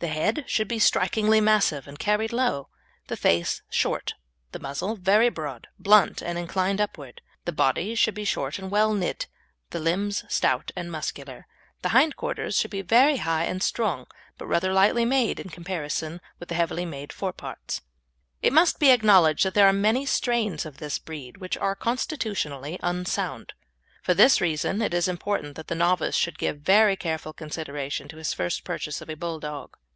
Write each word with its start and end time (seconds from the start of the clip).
The 0.00 0.06
head 0.06 0.44
should 0.46 0.68
be 0.68 0.78
strikingly 0.78 1.40
massive 1.40 1.88
and 1.88 1.98
carried 1.98 2.32
low, 2.32 2.68
the 3.08 3.16
face 3.16 3.62
short, 3.68 4.14
the 4.52 4.60
muzzle 4.60 4.94
very 4.94 5.28
broad, 5.28 5.66
blunt, 5.76 6.22
and 6.22 6.38
inclined 6.38 6.80
upwards. 6.80 7.18
The 7.46 7.50
body 7.50 7.96
should 7.96 8.14
be 8.14 8.24
short 8.24 8.60
and 8.60 8.70
well 8.70 8.94
knit, 8.94 9.26
the 9.70 9.80
limbs, 9.80 10.22
stout 10.28 10.70
and 10.76 10.88
muscular. 10.92 11.48
The 11.82 11.88
hind 11.88 12.14
quarters 12.14 12.56
should 12.56 12.70
be 12.70 12.80
very 12.82 13.16
high 13.16 13.46
and 13.46 13.60
strong, 13.60 14.06
but 14.36 14.46
rather 14.46 14.72
lightly 14.72 15.04
made 15.04 15.40
in 15.40 15.48
comparison 15.48 16.20
with 16.38 16.48
the 16.48 16.54
heavily 16.54 16.84
made 16.84 17.12
fore 17.12 17.32
parts. 17.32 17.80
It 18.40 18.52
must 18.52 18.78
be 18.78 18.92
acknowledged 18.92 19.44
that 19.46 19.54
there 19.54 19.66
are 19.66 19.72
many 19.72 20.06
strains 20.06 20.64
of 20.64 20.76
this 20.78 21.00
breed 21.00 21.38
which 21.38 21.56
are 21.58 21.74
constitutionally 21.74 22.78
unsound. 22.84 23.52
For 24.04 24.14
this 24.14 24.40
reason 24.40 24.80
it 24.80 24.94
is 24.94 25.08
important 25.08 25.56
that 25.56 25.66
the 25.66 25.74
novice 25.74 26.14
should 26.14 26.38
give 26.38 26.60
very 26.60 26.94
careful 26.94 27.32
consideration 27.32 28.06
to 28.08 28.18
his 28.18 28.32
first 28.32 28.62
purchase 28.62 29.00
of 29.00 29.10
a 29.10 29.14
Bulldog. 29.14 29.76